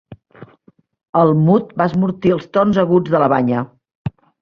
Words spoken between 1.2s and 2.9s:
El mut va esmortir els tons